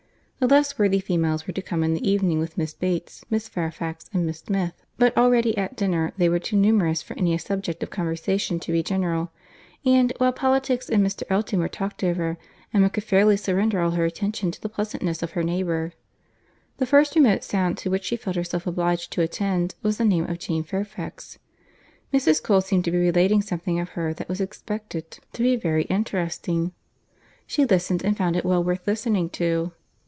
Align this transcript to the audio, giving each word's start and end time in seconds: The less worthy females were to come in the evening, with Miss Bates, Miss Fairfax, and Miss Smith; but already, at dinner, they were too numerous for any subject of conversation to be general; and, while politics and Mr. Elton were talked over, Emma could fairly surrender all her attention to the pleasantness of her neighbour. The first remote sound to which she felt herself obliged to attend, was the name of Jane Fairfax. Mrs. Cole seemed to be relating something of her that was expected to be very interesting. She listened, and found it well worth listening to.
The 0.41 0.47
less 0.47 0.79
worthy 0.79 0.99
females 0.99 1.45
were 1.45 1.53
to 1.53 1.61
come 1.61 1.83
in 1.83 1.93
the 1.93 2.09
evening, 2.09 2.39
with 2.39 2.57
Miss 2.57 2.73
Bates, 2.73 3.23
Miss 3.29 3.47
Fairfax, 3.47 4.09
and 4.11 4.25
Miss 4.25 4.39
Smith; 4.39 4.73
but 4.97 5.15
already, 5.15 5.55
at 5.55 5.75
dinner, 5.75 6.13
they 6.17 6.29
were 6.29 6.39
too 6.39 6.55
numerous 6.57 6.99
for 7.03 7.15
any 7.15 7.37
subject 7.37 7.83
of 7.83 7.91
conversation 7.91 8.59
to 8.61 8.71
be 8.71 8.81
general; 8.81 9.31
and, 9.85 10.11
while 10.17 10.33
politics 10.33 10.89
and 10.89 11.05
Mr. 11.05 11.21
Elton 11.29 11.59
were 11.59 11.69
talked 11.69 12.03
over, 12.03 12.39
Emma 12.73 12.89
could 12.89 13.03
fairly 13.03 13.37
surrender 13.37 13.81
all 13.81 13.91
her 13.91 14.03
attention 14.03 14.49
to 14.49 14.59
the 14.59 14.67
pleasantness 14.67 15.21
of 15.21 15.33
her 15.33 15.43
neighbour. 15.43 15.91
The 16.77 16.87
first 16.87 17.15
remote 17.15 17.43
sound 17.43 17.77
to 17.77 17.91
which 17.91 18.05
she 18.05 18.15
felt 18.17 18.35
herself 18.35 18.65
obliged 18.65 19.11
to 19.11 19.21
attend, 19.21 19.75
was 19.83 19.99
the 19.99 20.05
name 20.05 20.23
of 20.25 20.39
Jane 20.39 20.63
Fairfax. 20.63 21.37
Mrs. 22.11 22.41
Cole 22.41 22.61
seemed 22.61 22.85
to 22.85 22.91
be 22.91 22.97
relating 22.97 23.43
something 23.43 23.79
of 23.79 23.89
her 23.89 24.11
that 24.15 24.27
was 24.27 24.41
expected 24.41 25.19
to 25.33 25.43
be 25.43 25.55
very 25.55 25.83
interesting. 25.83 26.71
She 27.45 27.63
listened, 27.63 28.03
and 28.03 28.17
found 28.17 28.35
it 28.35 28.43
well 28.43 28.63
worth 28.63 28.87
listening 28.87 29.29
to. 29.37 29.73